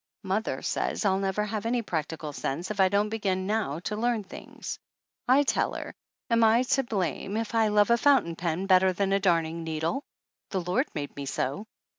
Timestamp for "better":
8.65-8.93